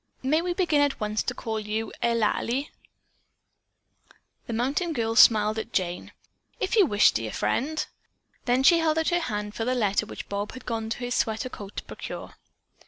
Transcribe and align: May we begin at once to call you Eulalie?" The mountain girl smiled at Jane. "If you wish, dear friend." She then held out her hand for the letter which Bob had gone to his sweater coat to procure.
May 0.23 0.41
we 0.41 0.55
begin 0.55 0.81
at 0.81 0.99
once 0.99 1.21
to 1.21 1.35
call 1.35 1.59
you 1.59 1.93
Eulalie?" 2.01 2.71
The 4.47 4.53
mountain 4.53 4.93
girl 4.93 5.15
smiled 5.15 5.59
at 5.59 5.73
Jane. 5.73 6.11
"If 6.59 6.75
you 6.75 6.87
wish, 6.87 7.11
dear 7.11 7.31
friend." 7.31 7.77
She 7.77 7.87
then 8.45 8.63
held 8.63 8.97
out 8.97 9.09
her 9.09 9.19
hand 9.19 9.53
for 9.53 9.63
the 9.63 9.75
letter 9.75 10.07
which 10.07 10.27
Bob 10.27 10.53
had 10.53 10.65
gone 10.65 10.89
to 10.89 10.97
his 10.97 11.13
sweater 11.13 11.49
coat 11.49 11.75
to 11.77 11.83
procure. 11.83 12.33